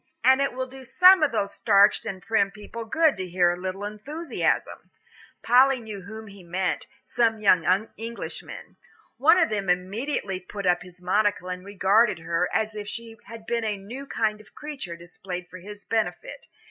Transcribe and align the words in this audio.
And 0.23 0.41
it 0.41 0.53
will 0.53 0.65
do 0.65 0.83
some 0.83 1.21
of 1.21 1.31
those 1.31 1.53
starched 1.53 2.07
and 2.07 2.23
prim 2.23 2.49
people 2.49 2.85
good 2.85 3.15
to 3.17 3.27
hear 3.29 3.51
a 3.51 3.55
little 3.55 3.83
enthusiasm." 3.85 4.89
Polly 5.43 5.79
knew 5.79 6.01
whom 6.01 6.25
he 6.25 6.41
meant, 6.43 6.87
some 7.05 7.39
young 7.39 7.87
Englishmen. 7.99 8.77
One 9.17 9.37
of 9.37 9.49
them 9.49 9.69
immediately 9.69 10.39
put 10.39 10.65
up 10.65 10.81
his 10.81 11.03
monocle 11.03 11.49
and 11.49 11.63
regarded 11.63 12.17
her 12.17 12.49
as 12.51 12.73
if 12.73 12.87
she 12.87 13.15
had 13.25 13.45
been 13.45 13.63
a 13.63 13.77
new 13.77 14.07
kind 14.07 14.41
of 14.41 14.55
creature 14.55 14.95
displayed 14.95 15.47
for 15.47 15.59
his 15.59 15.85
benefit. 15.85 16.47